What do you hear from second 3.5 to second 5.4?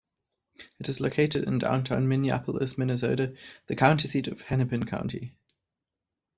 the county seat of Hennepin County.